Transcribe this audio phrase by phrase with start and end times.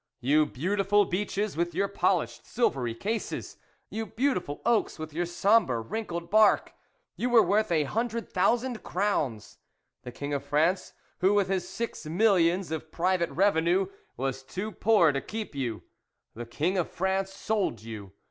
[0.19, 3.57] You beautiful beeches with your polished silvery cases!
[3.91, 6.73] you beautiful oaks with your sombre wrinkled bark!
[7.15, 9.59] you were worth a hundred thousand crowns.
[10.01, 15.11] The King of France, who, with his six millions of private revenue, was too poor
[15.11, 15.83] to keep you
[16.33, 18.13] the King of France sold you.